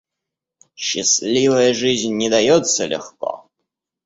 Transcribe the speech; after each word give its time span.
Счастливая 0.75 1.75
жизнь 1.75 2.15
не 2.15 2.27
дается 2.31 2.87
легко. 2.87 3.45